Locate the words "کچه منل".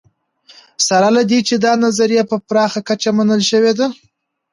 2.89-3.41